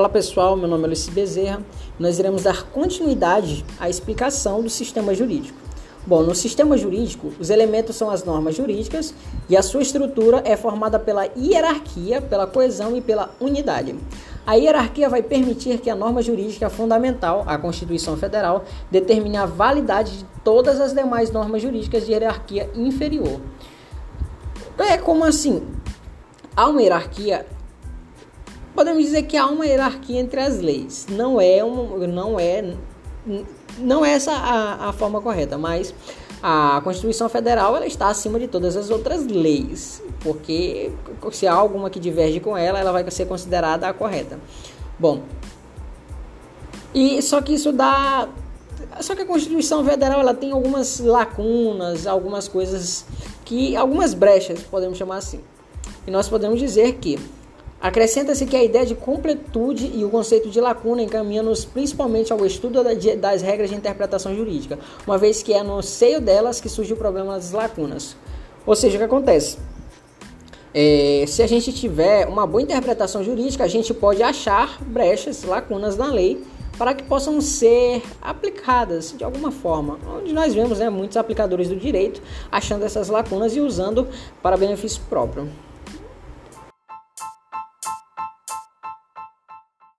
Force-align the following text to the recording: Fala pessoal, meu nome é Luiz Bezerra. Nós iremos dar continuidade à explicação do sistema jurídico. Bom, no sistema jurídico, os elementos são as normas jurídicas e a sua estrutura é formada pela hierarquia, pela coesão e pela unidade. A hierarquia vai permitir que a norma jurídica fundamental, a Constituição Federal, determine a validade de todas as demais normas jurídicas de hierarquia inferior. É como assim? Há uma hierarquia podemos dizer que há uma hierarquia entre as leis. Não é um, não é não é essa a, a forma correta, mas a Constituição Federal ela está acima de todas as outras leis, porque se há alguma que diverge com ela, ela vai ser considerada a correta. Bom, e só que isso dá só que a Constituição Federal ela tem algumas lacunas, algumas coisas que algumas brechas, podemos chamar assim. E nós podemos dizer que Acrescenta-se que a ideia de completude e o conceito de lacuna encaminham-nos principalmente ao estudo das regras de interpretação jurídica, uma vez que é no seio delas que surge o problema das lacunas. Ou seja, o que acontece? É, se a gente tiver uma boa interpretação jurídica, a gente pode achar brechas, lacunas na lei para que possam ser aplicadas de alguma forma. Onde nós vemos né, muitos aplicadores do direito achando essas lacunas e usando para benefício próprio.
Fala 0.00 0.08
pessoal, 0.08 0.56
meu 0.56 0.66
nome 0.66 0.84
é 0.84 0.86
Luiz 0.86 1.06
Bezerra. 1.10 1.62
Nós 1.98 2.18
iremos 2.18 2.44
dar 2.44 2.62
continuidade 2.70 3.62
à 3.78 3.86
explicação 3.86 4.62
do 4.62 4.70
sistema 4.70 5.14
jurídico. 5.14 5.58
Bom, 6.06 6.22
no 6.22 6.34
sistema 6.34 6.78
jurídico, 6.78 7.30
os 7.38 7.50
elementos 7.50 7.96
são 7.96 8.08
as 8.08 8.24
normas 8.24 8.56
jurídicas 8.56 9.12
e 9.46 9.58
a 9.58 9.62
sua 9.62 9.82
estrutura 9.82 10.40
é 10.46 10.56
formada 10.56 10.98
pela 10.98 11.28
hierarquia, 11.36 12.22
pela 12.22 12.46
coesão 12.46 12.96
e 12.96 13.02
pela 13.02 13.28
unidade. 13.38 13.94
A 14.46 14.54
hierarquia 14.54 15.06
vai 15.06 15.22
permitir 15.22 15.78
que 15.80 15.90
a 15.90 15.94
norma 15.94 16.22
jurídica 16.22 16.70
fundamental, 16.70 17.44
a 17.46 17.58
Constituição 17.58 18.16
Federal, 18.16 18.64
determine 18.90 19.36
a 19.36 19.44
validade 19.44 20.16
de 20.16 20.24
todas 20.42 20.80
as 20.80 20.94
demais 20.94 21.30
normas 21.30 21.60
jurídicas 21.60 22.06
de 22.06 22.12
hierarquia 22.12 22.70
inferior. 22.74 23.38
É 24.78 24.96
como 24.96 25.24
assim? 25.26 25.62
Há 26.56 26.68
uma 26.68 26.80
hierarquia 26.80 27.44
podemos 28.74 29.04
dizer 29.04 29.22
que 29.24 29.36
há 29.36 29.46
uma 29.46 29.66
hierarquia 29.66 30.20
entre 30.20 30.40
as 30.40 30.60
leis. 30.60 31.06
Não 31.10 31.40
é 31.40 31.64
um, 31.64 32.06
não 32.06 32.38
é 32.38 32.74
não 33.78 34.04
é 34.04 34.12
essa 34.12 34.32
a, 34.32 34.88
a 34.88 34.92
forma 34.92 35.20
correta, 35.20 35.58
mas 35.58 35.94
a 36.42 36.80
Constituição 36.82 37.28
Federal 37.28 37.76
ela 37.76 37.86
está 37.86 38.08
acima 38.08 38.38
de 38.38 38.48
todas 38.48 38.76
as 38.76 38.90
outras 38.90 39.26
leis, 39.26 40.02
porque 40.20 40.90
se 41.32 41.46
há 41.46 41.52
alguma 41.52 41.90
que 41.90 42.00
diverge 42.00 42.40
com 42.40 42.56
ela, 42.56 42.78
ela 42.78 42.92
vai 42.92 43.08
ser 43.10 43.26
considerada 43.26 43.86
a 43.88 43.92
correta. 43.92 44.38
Bom, 44.98 45.22
e 46.94 47.20
só 47.22 47.40
que 47.40 47.54
isso 47.54 47.72
dá 47.72 48.28
só 49.00 49.14
que 49.14 49.22
a 49.22 49.26
Constituição 49.26 49.84
Federal 49.84 50.20
ela 50.20 50.34
tem 50.34 50.52
algumas 50.52 50.98
lacunas, 50.98 52.06
algumas 52.06 52.48
coisas 52.48 53.04
que 53.44 53.76
algumas 53.76 54.14
brechas, 54.14 54.62
podemos 54.62 54.98
chamar 54.98 55.18
assim. 55.18 55.40
E 56.06 56.10
nós 56.10 56.28
podemos 56.28 56.58
dizer 56.58 56.94
que 56.94 57.18
Acrescenta-se 57.80 58.44
que 58.44 58.54
a 58.54 58.62
ideia 58.62 58.84
de 58.84 58.94
completude 58.94 59.90
e 59.94 60.04
o 60.04 60.10
conceito 60.10 60.50
de 60.50 60.60
lacuna 60.60 61.02
encaminham-nos 61.02 61.64
principalmente 61.64 62.30
ao 62.30 62.44
estudo 62.44 62.84
das 63.18 63.40
regras 63.40 63.70
de 63.70 63.76
interpretação 63.76 64.36
jurídica, 64.36 64.78
uma 65.06 65.16
vez 65.16 65.42
que 65.42 65.54
é 65.54 65.62
no 65.62 65.80
seio 65.82 66.20
delas 66.20 66.60
que 66.60 66.68
surge 66.68 66.92
o 66.92 66.96
problema 66.96 67.34
das 67.34 67.52
lacunas. 67.52 68.14
Ou 68.66 68.76
seja, 68.76 68.96
o 68.96 68.98
que 68.98 69.04
acontece? 69.04 69.56
É, 70.74 71.24
se 71.26 71.42
a 71.42 71.46
gente 71.46 71.72
tiver 71.72 72.26
uma 72.28 72.46
boa 72.46 72.62
interpretação 72.62 73.24
jurídica, 73.24 73.64
a 73.64 73.68
gente 73.68 73.94
pode 73.94 74.22
achar 74.22 74.78
brechas, 74.82 75.42
lacunas 75.42 75.96
na 75.96 76.12
lei 76.12 76.44
para 76.76 76.94
que 76.94 77.02
possam 77.02 77.40
ser 77.40 78.02
aplicadas 78.20 79.14
de 79.16 79.24
alguma 79.24 79.50
forma. 79.50 79.98
Onde 80.18 80.34
nós 80.34 80.54
vemos 80.54 80.78
né, 80.78 80.90
muitos 80.90 81.16
aplicadores 81.16 81.68
do 81.68 81.76
direito 81.76 82.22
achando 82.52 82.84
essas 82.84 83.08
lacunas 83.08 83.56
e 83.56 83.60
usando 83.60 84.06
para 84.42 84.56
benefício 84.56 85.00
próprio. 85.08 85.48